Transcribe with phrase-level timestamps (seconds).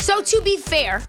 [0.00, 1.02] So to be fair,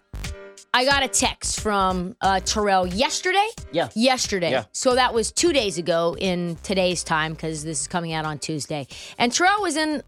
[0.73, 3.47] I got a text from uh, Terrell yesterday.
[3.71, 3.89] Yeah.
[3.95, 4.51] Yesterday.
[4.51, 4.65] Yeah.
[4.73, 8.39] So that was two days ago in today's time because this is coming out on
[8.39, 8.87] Tuesday.
[9.17, 10.03] And Terrell was in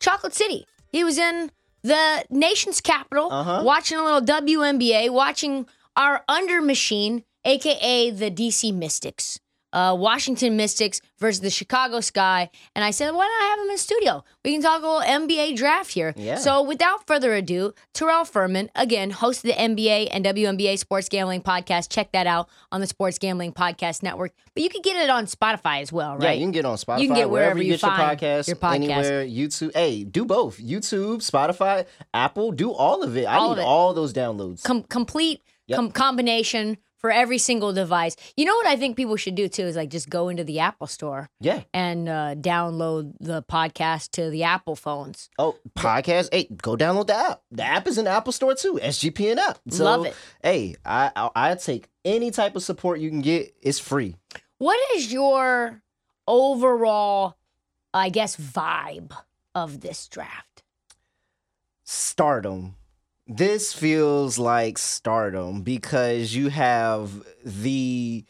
[0.00, 0.66] Chocolate City.
[0.90, 1.50] He was in
[1.82, 3.62] the nation's capital, Uh-huh.
[3.64, 5.66] watching a little WNBA, watching
[5.96, 9.40] our under machine, aka the DC Mystics.
[9.72, 12.50] Uh, Washington Mystics versus the Chicago Sky.
[12.74, 14.24] And I said, why don't I have him in studio?
[14.44, 16.12] We can talk a little NBA draft here.
[16.16, 16.36] Yeah.
[16.36, 21.42] So without further ado, Terrell Furman, again, host of the NBA and WNBA Sports Gambling
[21.42, 21.90] Podcast.
[21.90, 24.32] Check that out on the Sports Gambling Podcast Network.
[24.54, 26.22] But you can get it on Spotify as well, right?
[26.24, 27.00] Yeah, you can get on Spotify.
[27.00, 28.74] You can get wherever you you get find your podcast, your podcast.
[28.74, 29.24] anywhere.
[29.24, 29.72] YouTube.
[29.74, 30.58] Hey, do both.
[30.58, 32.52] YouTube, Spotify, Apple.
[32.52, 33.26] Do all of it.
[33.26, 34.62] I need all those downloads.
[34.62, 35.76] Com- complete Yep.
[35.76, 38.16] com- combination for every single device.
[38.36, 40.60] You know what I think people should do too is like just go into the
[40.60, 41.64] Apple store yeah.
[41.74, 45.28] and uh, download the podcast to the Apple phones.
[45.38, 46.32] Oh, podcast.
[46.32, 47.42] Hey, go download the app.
[47.50, 48.80] The app is in the Apple Store too.
[48.82, 49.58] SGPN app.
[49.68, 50.16] So, Love it.
[50.42, 53.54] Hey, I, I I take any type of support you can get.
[53.60, 54.16] It's free.
[54.58, 55.82] What is your
[56.26, 57.36] overall,
[57.92, 59.12] I guess, vibe
[59.54, 60.52] of this draft?
[61.92, 62.76] stardom.
[63.26, 68.24] This feels like stardom because you have the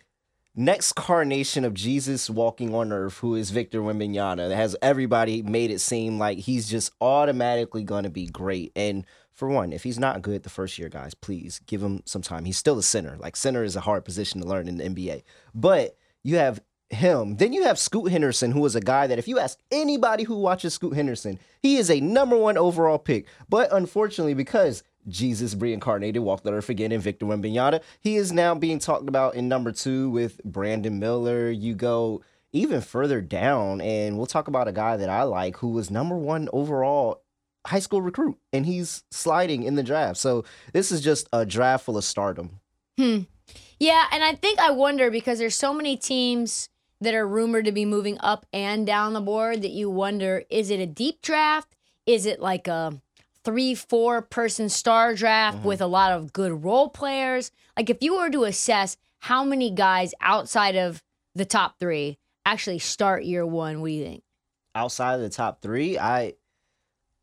[0.55, 4.49] next carnation of Jesus walking on earth, who is Victor Wembanyama.
[4.49, 8.71] That has everybody made it seem like he's just automatically going to be great.
[8.77, 12.23] And for one, if he's not good the first year, guys, please give him some
[12.23, 12.45] time.
[12.45, 13.17] He's still a center.
[13.19, 15.23] Like center is a hard position to learn in the NBA.
[15.55, 16.61] But you have
[16.93, 17.37] him.
[17.37, 20.37] Then you have Scoot Henderson, who is a guy that if you ask anybody who
[20.37, 23.27] watches Scoot Henderson, he is a number one overall pick.
[23.49, 28.55] But unfortunately, because Jesus reincarnated, walked the earth again in Victor Wembanyama, he is now
[28.55, 31.51] being talked about in number two with Brandon Miller.
[31.51, 32.23] You go
[32.53, 36.17] even further down, and we'll talk about a guy that I like who was number
[36.17, 37.23] one overall
[37.67, 40.19] high school recruit, and he's sliding in the draft.
[40.19, 42.61] So this is just a draft full of stardom.
[42.99, 43.21] Hmm.
[43.81, 46.69] Yeah, and I think I wonder because there's so many teams
[47.03, 50.71] that are rumored to be moving up and down the board that you wonder is
[50.71, 51.75] it a deep draft?
[52.07, 53.01] Is it like a
[53.45, 55.69] three, four person star draft mm-hmm.
[55.69, 57.51] with a lot of good role players?
[57.77, 61.03] Like if you were to assess how many guys outside of
[61.35, 64.23] the top three actually start year one, what do you think?
[64.75, 66.35] outside of the top three, I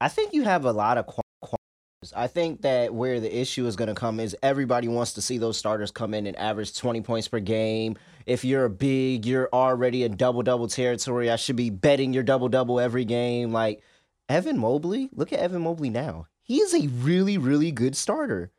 [0.01, 2.13] I think you have a lot of qua- qualities.
[2.15, 5.37] I think that where the issue is going to come is everybody wants to see
[5.37, 7.97] those starters come in and average 20 points per game.
[8.29, 11.31] If you're a big, you're already in double double territory.
[11.31, 13.51] I should be betting your double double every game.
[13.51, 13.81] Like
[14.29, 16.27] Evan Mobley, look at Evan Mobley now.
[16.43, 18.51] He is a really, really good starter.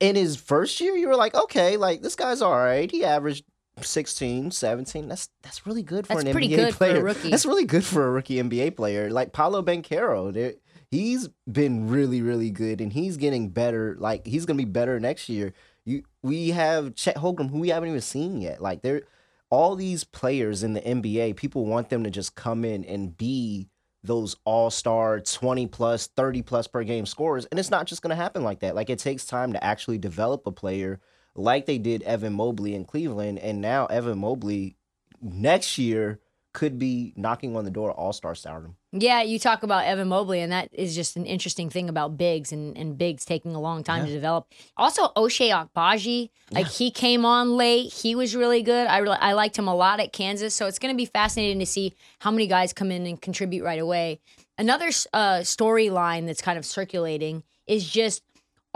[0.00, 2.90] In his first year, you were like, okay, like this guy's all right.
[2.90, 3.44] He averaged
[3.82, 5.08] 16, 17.
[5.08, 7.02] That's that's really good for That's an pretty NBA good for a player.
[7.04, 7.30] rookie.
[7.30, 9.10] That's really good for a rookie NBA player.
[9.10, 10.54] Like Paolo Banchero,
[10.90, 13.96] he's been really, really good, and he's getting better.
[13.98, 15.52] Like he's gonna be better next year.
[15.86, 18.60] You, we have Chet Holmgren, who we haven't even seen yet.
[18.60, 19.02] Like they're
[19.48, 21.36] all these players in the NBA.
[21.36, 23.68] People want them to just come in and be
[24.02, 28.16] those all-star 20 plus 30 plus per game scorers and it's not just going to
[28.16, 31.00] happen like that like it takes time to actually develop a player
[31.34, 34.76] like they did Evan Mobley in Cleveland and now Evan Mobley
[35.20, 36.20] next year
[36.56, 38.76] could be knocking on the door All Star stardom.
[38.90, 42.50] Yeah, you talk about Evan Mobley, and that is just an interesting thing about bigs
[42.50, 44.50] and, and bigs taking a long time to develop.
[44.74, 47.92] Also, Ochai Agbaji, like he came on late.
[47.92, 48.86] He was really good.
[48.86, 50.54] I really, I liked him a lot at Kansas.
[50.54, 53.62] So it's going to be fascinating to see how many guys come in and contribute
[53.62, 54.20] right away.
[54.56, 58.22] Another uh, storyline that's kind of circulating is just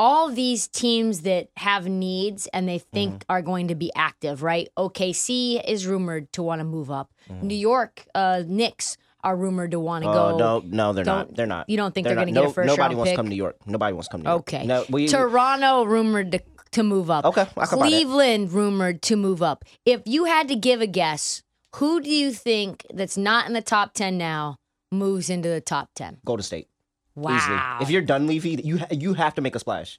[0.00, 3.32] all these teams that have needs and they think Mm-hmm.
[3.32, 4.68] are going to be active, right?
[4.78, 7.12] OKC is rumored to want to move up.
[7.30, 7.46] Mm-hmm.
[7.46, 10.38] New York uh, Knicks are rumored to want to Oh go.
[10.38, 11.36] no, no, they're Don't- not.
[11.36, 11.68] They're not.
[11.68, 12.22] you don't think they're not.
[12.22, 13.14] gonna get a first Nobody round wants pick?
[13.14, 13.56] to come to New York.
[13.66, 14.40] Nobody wants to come to New York.
[14.40, 14.66] Okay.
[14.66, 15.06] No, we.
[15.08, 16.40] Toronto rumored to,
[16.72, 17.24] to move up.
[17.26, 17.76] Okay, I can buy that.
[17.76, 19.64] Cleveland rumored to move up.
[19.84, 21.42] If you had to give a guess,
[21.76, 24.56] who do you think that's not in the top 10 now
[24.90, 26.18] moves into the top 10?
[26.24, 26.68] Golden State.
[27.14, 27.36] Wow.
[27.36, 27.58] Easily.
[27.82, 29.98] If you're Dunleavy, you ha- you have to make a splash.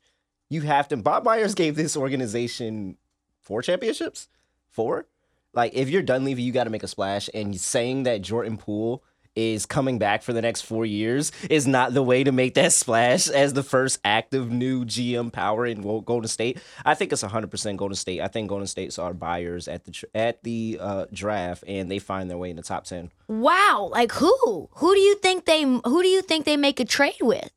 [0.50, 0.98] You have to.
[0.98, 2.98] Bob Myers gave this organization
[3.40, 4.28] four championships.
[4.69, 5.08] Four.
[5.54, 7.30] Like if you're Dunleavy, you got to make a splash.
[7.34, 9.04] And saying that Jordan Poole
[9.36, 12.74] is coming back for the next four years is not the way to make that
[12.81, 16.60] splash as the first active new GM power in Golden State.
[16.86, 18.22] I think it's 100% Golden State.
[18.22, 22.30] I think Golden State's are buyers at the at the uh, draft, and they find
[22.30, 23.12] their way in the top ten.
[23.28, 23.89] wow.
[23.92, 24.69] Like who?
[24.74, 27.50] Who do you think they who do you think they make a trade with?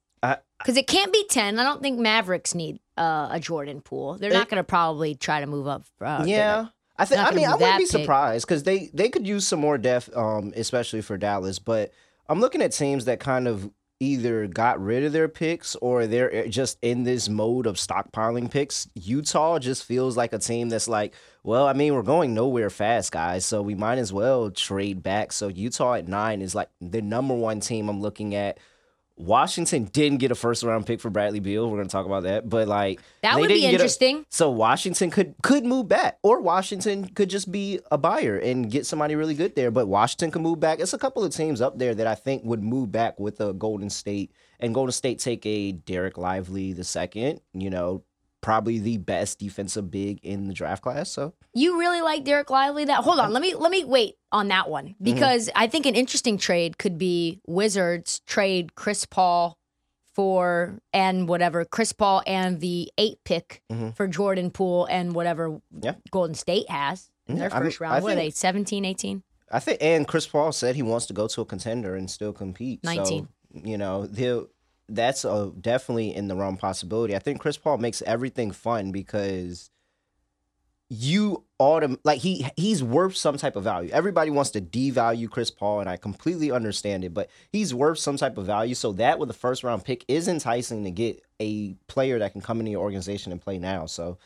[0.65, 1.59] Cuz it can't be 10.
[1.59, 4.17] I don't think Mavericks need uh, a Jordan Poole.
[4.17, 5.85] They're not going to probably try to move up.
[6.01, 6.67] Uh, Yeah.
[6.97, 7.21] I think.
[7.21, 10.53] I mean, I wouldn't be surprised because they they could use some more depth, um,
[10.57, 11.59] especially for Dallas.
[11.59, 11.93] But
[12.29, 13.71] I'm looking at teams that kind of
[14.01, 18.51] either got rid of their picks or they're eh, just in this mode of stockpiling
[18.51, 18.89] picks.
[18.95, 23.13] Utah just feels like a team that's like, well, I mean, we're going nowhere fast,
[23.13, 25.33] guys, so we might as well trade back.
[25.33, 28.59] So Utah at nine is like the number one team I'm looking at.
[29.17, 31.71] Washington didn't get a first round pick for Bradley Beal.
[31.71, 34.27] We're gonna talk about that, but like That would be didn't a- interesting.
[34.29, 38.87] so Washington could could move back, or Washington could just be a buyer and get
[38.87, 39.71] somebody really good there.
[39.71, 40.81] But Washington can move back.
[40.81, 43.53] It's a couple of teams up there that I think would move back with a
[43.53, 47.41] Golden State, and Golden State take a Derek Lively the second.
[47.53, 48.03] You know,
[48.45, 51.11] probably the best defensive big in the draft class.
[51.11, 52.85] So You really like Derek Lively?
[52.85, 55.05] That hold on, let me let me wait on that one Mm-hmm.
[55.05, 59.57] because I think an interesting trade could be Wizards trade Chris Paul
[60.15, 63.97] for and whatever Chris Paul and the eight pick Mhm.
[63.97, 65.95] for Jordan Poole and whatever Yeah.
[66.11, 67.95] Golden State has in Yeah, their I mean, first round.
[67.97, 68.23] I what are they?
[68.27, 69.23] think- 17, 18?
[69.51, 72.33] I think, and Chris Paul said he wants to go to a contender and still
[72.33, 72.81] compete.
[72.85, 73.29] 19.
[73.55, 74.49] So, you know, he'll.
[74.89, 77.17] That's a, definitely in the realm possibility.
[77.17, 79.71] I think Chris Paul makes everything fun because
[80.91, 83.91] you autom like he he's worth some type of value.
[83.91, 88.19] Everybody wants to devalue Chris Paul, and I completely understand it, but he's worth some
[88.19, 88.75] type of value.
[88.75, 92.43] So that with the first round pick is enticing to get a player that can
[92.43, 93.87] come into your organization and play now.
[93.87, 94.19] So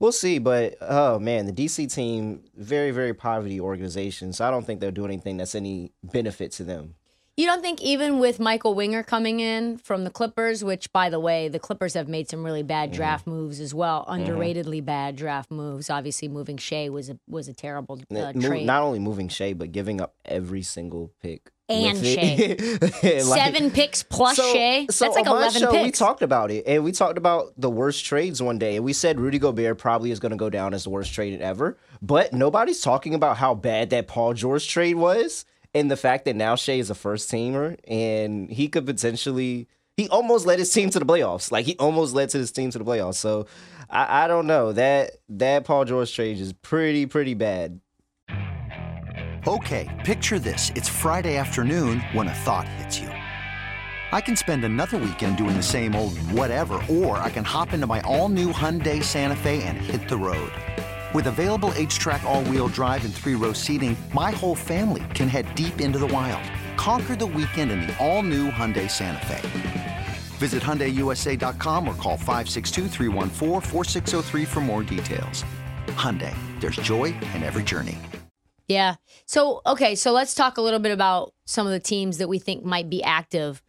[0.00, 4.66] We'll see, but oh man, the DC team very very poverty organization, so I don't
[4.66, 6.96] think they'll do anything that's any benefit to them.
[7.36, 11.18] You don't think even with Michael Winger coming in from the Clippers, which by the
[11.18, 12.96] way, the Clippers have made some really bad Mm-hmm.
[12.96, 15.90] draft moves as well, underratedly bad draft moves.
[15.90, 18.66] Obviously, moving Shai was a was a terrible uh, trade.
[18.66, 22.82] Not only moving Shai, but giving up every single pick And it.
[23.26, 24.86] Like- Seven picks plus Shai.
[24.90, 27.70] so That's like on eleven show, We talked about it, and we talked about the
[27.70, 30.72] worst trades one day, and we said Rudy Gobert probably is going to go down
[30.72, 31.78] as the worst trade ever.
[32.00, 35.44] But nobody's talking about how bad that Paul George trade was,
[35.74, 39.68] and the fact that now Shai is a first teamer, and he could potentially.
[39.96, 41.52] He almost led his team to the playoffs.
[41.52, 43.14] Like he almost led to his team to the playoffs.
[43.14, 43.46] So
[43.88, 47.80] I, I don't know that that Paul George trade is pretty pretty bad.
[49.46, 50.72] Okay, picture this.
[50.74, 53.08] It's Friday afternoon when a thought hits you.
[54.10, 57.86] I can spend another weekend doing the same old whatever, or I can hop into
[57.86, 60.52] my all new Hyundai Santa Fe and hit the road.
[61.14, 65.54] With available HTRAC, all wheel drive, and three row seating, my whole family can head
[65.54, 66.42] deep into the wild.
[66.76, 70.08] Conquer the weekend in the all new Hyundai Santa Fe.
[70.38, 75.44] Visit HyundaiUSA.com or call 562-314-4603 for more details.
[75.90, 77.96] Hyundai, there's joy in every journey.
[78.66, 78.96] Yeah.
[79.26, 82.40] So okay, so let's talk a little bit about some of the teams that we
[82.40, 83.62] think might be active.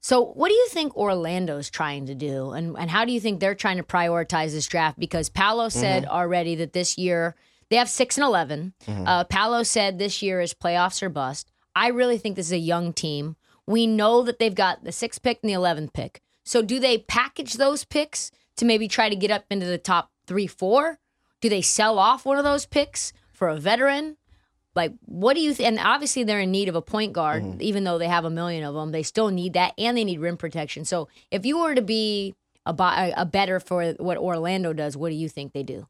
[0.00, 2.50] So what do you think Orlando's trying to do?
[2.52, 4.98] And and how do you think they're trying to prioritize this draft?
[4.98, 7.34] Because Paolo said already that this year
[7.68, 8.74] they have six and 11
[9.06, 11.50] Uh, Paolo said this year is playoffs or bust.
[11.74, 13.36] I really think this is a young team.
[13.66, 16.22] We know that they've got the sixth pick and the eleventh pick.
[16.44, 20.10] So do they package those picks to maybe try to get up into the top
[20.26, 20.98] three, four?
[21.40, 24.16] Do they sell off one of those picks for a veteran?
[24.78, 25.52] Like, what do you?
[25.52, 27.60] Th- and obviously, they're in need of a point guard, mm-hmm.
[27.60, 28.92] even though they have a million of them.
[28.92, 30.84] They still need that, and they need rim protection.
[30.84, 35.16] So, if you were to be a a better for what Orlando does, what do
[35.16, 35.88] you think they do?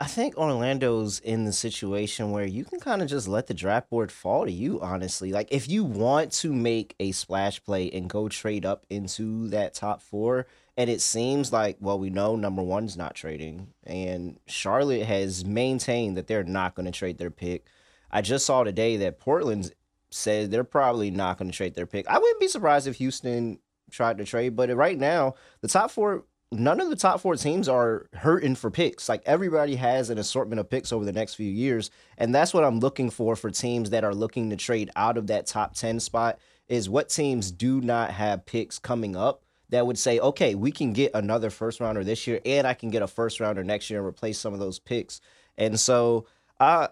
[0.00, 3.90] I think Orlando's in the situation where you can kind of just let the draft
[3.90, 5.32] board fall to you, honestly.
[5.32, 9.74] Like, if you want to make a splash play and go trade up into that
[9.74, 10.46] top four,
[10.76, 16.16] and it seems like, well, we know number one's not trading, and Charlotte has maintained
[16.16, 17.66] that they're not going to trade their pick.
[18.10, 19.72] I just saw today that Portland
[20.10, 22.08] said they're probably not going to trade their pick.
[22.08, 23.58] I wouldn't be surprised if Houston
[23.90, 27.68] tried to trade, but right now, the top four none of the top four teams
[27.68, 29.08] are hurting for picks.
[29.08, 32.64] Like everybody has an assortment of picks over the next few years, and that's what
[32.64, 36.00] I'm looking for for teams that are looking to trade out of that top ten
[36.00, 36.38] spot.
[36.68, 40.92] Is what teams do not have picks coming up that would say, okay, we can
[40.92, 44.00] get another first rounder this year, and I can get a first rounder next year
[44.00, 45.20] and replace some of those picks.
[45.56, 46.26] And so,
[46.60, 46.88] uh,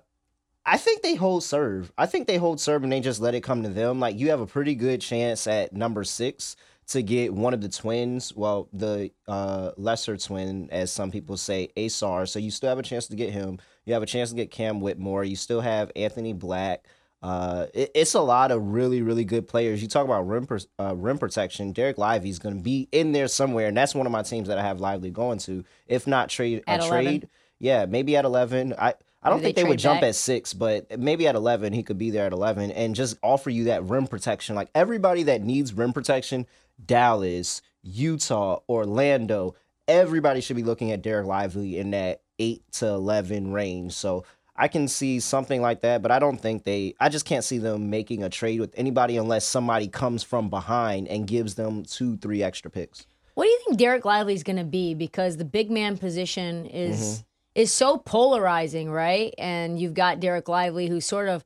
[0.66, 1.92] I think they hold serve.
[1.96, 4.00] I think they hold serve and they just let it come to them.
[4.00, 6.56] Like you have a pretty good chance at number six
[6.88, 11.68] to get one of the twins, well, the uh, lesser twin, as some people say,
[11.76, 12.28] Ausar.
[12.28, 13.58] So you still have a chance to get him.
[13.84, 15.24] You have a chance to get Cam Whitmore.
[15.24, 16.84] You still have Anthony Black.
[17.22, 19.82] Uh, it, it's a lot of really, really good players.
[19.82, 21.72] You talk about rim, per, uh, rim protection.
[21.72, 24.48] Derek Lively is going to be in there somewhere, and that's one of my teams
[24.48, 25.64] that I have Lively going to.
[25.88, 26.88] If not trade a 11?
[26.88, 28.74] trade, yeah, maybe at eleven.
[28.78, 28.94] I
[29.26, 30.10] I don't think they they would jump back?
[30.10, 33.50] at six, but maybe at eleven he could be there at eleven and just offer
[33.50, 34.54] you that rim protection.
[34.54, 36.46] Like everybody that needs rim protection,
[36.84, 39.54] Dallas, Utah, Orlando,
[39.88, 43.92] everybody should be looking at Derek Lively in that eight to eleven range.
[43.94, 46.94] So I can see something like that, but I don't think they.
[47.00, 51.08] I just can't see them making a trade with anybody unless somebody comes from behind
[51.08, 53.06] and gives them two, three extra picks.
[53.34, 54.94] What do you think Derek Lively is going to be?
[54.94, 57.22] Because the big man position is Mm-hmm.
[57.56, 59.34] Is so polarizing, right?
[59.38, 61.42] And you've got Derek Lively, who's sort of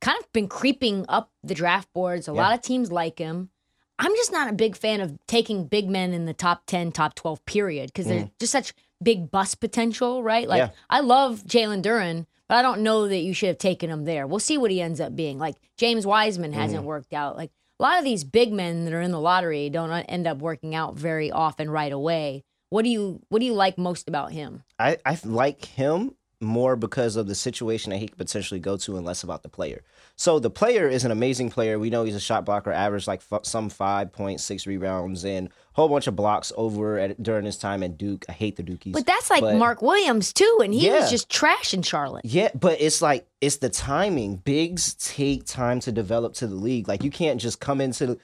[0.00, 2.26] kind of been creeping up the draft boards.
[2.28, 3.50] A lot of teams like him.
[3.98, 7.14] I'm just not a big fan of taking big men in the top 10, top
[7.14, 10.48] 12 period because there's just such big bust potential, right?
[10.48, 10.66] Like, Mm.
[10.68, 10.72] Yeah.
[10.88, 14.26] I love Jalen Duren, but I don't know that you should have taken him there.
[14.26, 15.38] We'll see what he ends up being.
[15.38, 17.36] Like, James Wiseman hasn't worked out.
[17.36, 20.38] Like, a lot of these big men that are in the lottery don't end up
[20.38, 22.44] working out very often right away.
[22.70, 24.62] What do you what do you like most about him?
[24.78, 28.96] I, I like him more because of the situation that he could potentially go to
[28.96, 29.82] and less about the player.
[30.16, 31.78] So the player is an amazing player.
[31.78, 35.88] We know he's a shot blocker, average like f- some 5.6 rebounds and a whole
[35.90, 38.24] bunch of blocks over at, during his time at Duke.
[38.28, 38.92] I hate the Dukies.
[38.92, 41.00] But that's like But- Mark Williams too, and he Yeah.
[41.00, 42.24] was just trash in Charlotte.
[42.24, 44.36] Yeah, but it's like it's the timing.
[44.36, 46.88] Bigs take time to develop to the league.
[46.88, 48.18] Like you can't just come into the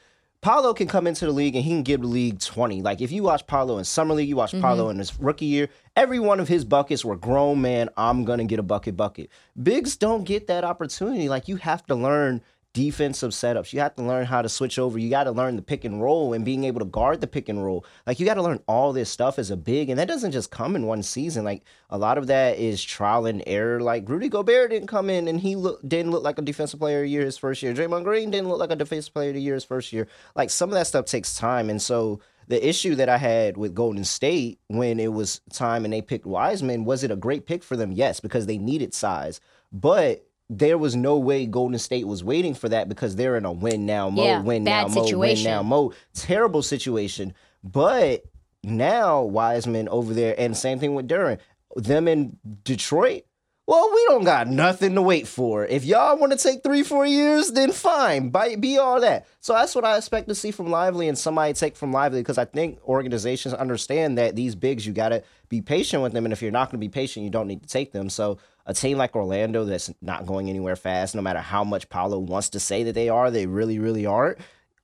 [0.47, 2.81] Paolo can come into the league and he can give the league 20.
[2.81, 4.61] Like if you watch Paolo in summer league, you watch mm-hmm.
[4.61, 8.39] Paolo in his rookie year, every one of his buckets were grown man, I'm going
[8.39, 9.29] to get a bucket bucket.
[9.61, 11.29] Bigs don't get that opportunity.
[11.29, 12.43] Like you have to learn
[12.77, 13.73] defensive setups.
[13.73, 14.99] You have to learn how to switch over.
[14.99, 17.49] You got to learn the pick and roll and being able to guard the pick
[17.49, 17.87] and roll.
[18.07, 20.51] Like you got to learn all this stuff as a big, and that doesn't just
[20.51, 21.43] come in one season.
[21.43, 23.81] Like a lot of that is trial and error.
[23.81, 27.03] Like Rudy Gobert didn't come in and he look, didn't look like a defensive player
[27.03, 27.73] of year his first year.
[27.73, 30.07] Draymond Green didn't look like a defensive player of the year his first year.
[30.35, 32.21] Like some of that stuff takes time, and so.
[32.49, 36.27] The issue that I had with Golden State when it was time and they picked
[36.27, 37.91] Wiseman was it a great pick for them?
[37.91, 39.41] Yes, because they needed size.
[39.73, 43.53] But there was no way Golden State was waiting for that because they're in a
[43.53, 45.95] win now mode, Yeah, win now mode, win now mode.
[46.15, 47.35] Terrible situation.
[47.65, 48.25] But
[48.63, 51.39] now Wiseman over there, and same thing with Duren.
[51.75, 53.25] Them in Detroit.
[53.69, 55.67] Well, we don't got nothing to wait for.
[55.67, 58.29] If y'all want to take three, four years, then fine.
[58.29, 59.27] By, be all that.
[59.41, 62.39] So that's what I expect to see from Lively and somebody take from Lively because
[62.39, 66.25] I think organizations understand that these bigs, you got to be patient with them.
[66.25, 68.09] And if you're not going to be patient, you don't need to take them.
[68.09, 72.19] So a team like Orlando that's not going anywhere fast, no matter how much Paolo
[72.19, 74.39] wants to say that they are, they really, really aren't.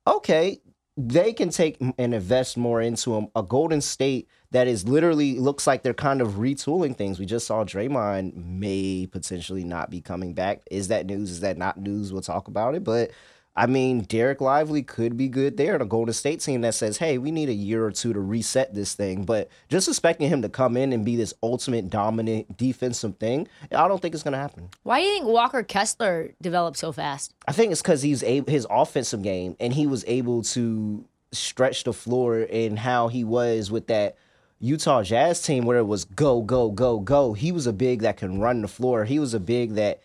[0.06, 0.60] Okay,
[0.96, 3.28] they can take and invest more into them.
[3.34, 7.18] A Golden State that is literally looks like they're kind of retooling things.
[7.18, 10.62] We just saw Draymond may potentially not be coming back.
[10.70, 11.30] Is that news?
[11.30, 12.12] Is that not news?
[12.12, 12.84] We'll talk about it.
[12.84, 13.10] But
[13.54, 16.96] I mean, Derek Lively could be good there in a Golden State team that says,
[16.96, 19.24] hey, we need a year or two to reset this thing.
[19.24, 23.88] But just expecting him to come in and be this ultimate dominant defensive thing, I
[23.88, 24.70] don't think it's going to happen.
[24.84, 27.34] Why do you think Walker Kessler developed so fast?
[27.46, 31.84] I think it's because he's a his offensive game and he was able to stretch
[31.84, 34.16] the floor in how he was with that
[34.60, 37.34] Utah Jazz team where it was go go go go.
[37.34, 39.04] He was a big that can run the floor.
[39.04, 40.00] He was a big that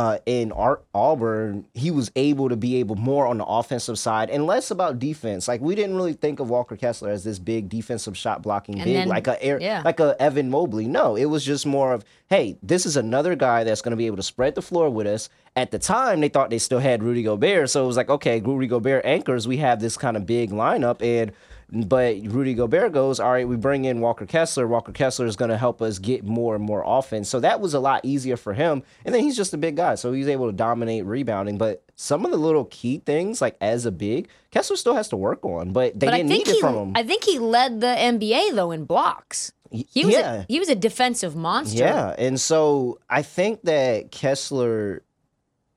[0.00, 4.30] uh, in Ar- Auburn he was able to be able more on the offensive side
[4.30, 5.46] and less about defense.
[5.46, 8.84] Like we didn't really think of Walker Kessler as this big defensive shot blocking And
[8.84, 9.82] big then- like a air yeah.
[9.84, 10.86] like a Evan Mobley.
[10.86, 14.06] No, it was just more of, hey, this is another guy that's going to be
[14.06, 15.28] able to spread the floor with us.
[15.56, 18.40] At the time, they thought they still had Rudy Gobert, so it was like, okay,
[18.40, 19.48] Rudy Gobert anchors.
[19.48, 21.32] We have this kind of big lineup, and
[21.72, 24.66] But Rudy Gobert goes, all right, we bring in Walker Kessler.
[24.66, 27.28] Walker Kessler is going to help us get more and more offense.
[27.28, 28.82] So that was a lot easier for him.
[29.04, 31.58] And then he's just a big guy, so he's able to dominate rebounding.
[31.58, 35.16] But some of the little key things, like as a big, Kessler still has to
[35.16, 35.72] work on.
[35.72, 36.92] But they But I didn't think need he, it from him.
[36.96, 39.52] I think he led the NBA though in blocks.
[39.70, 40.32] He was yeah.
[40.32, 41.78] a, he was a defensive monster.
[41.78, 45.04] Yeah, and so I think that Kessler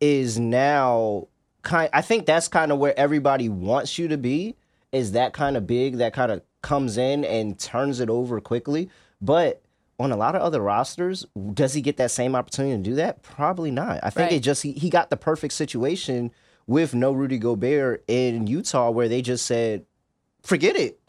[0.01, 1.27] is now
[1.61, 1.91] kind.
[1.93, 4.55] I think that's kind of where everybody wants you to be.
[4.93, 8.89] Is that kind of big that kind of comes in and turns it over quickly?
[9.19, 9.61] But
[9.99, 13.21] on a lot of other rosters, does he get that same opportunity to do that?
[13.23, 13.99] Probably not.
[14.03, 14.33] I think Right.
[14.37, 16.31] it just he, he got the perfect situation
[16.67, 19.85] with no Rudy Gobert in Utah, where they just said,
[20.43, 20.99] "Forget it."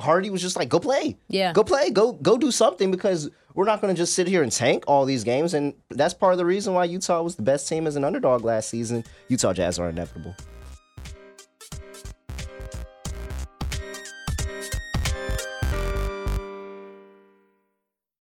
[0.00, 1.52] Hardy was just like, "Go play." Yeah.
[1.52, 4.50] go play, go go do something because we're not going to just sit here and
[4.50, 7.68] tank all these games, and that's part of the reason why Utah was the best
[7.68, 9.04] team as an underdog last season.
[9.28, 10.34] Utah Jazz are inevitable.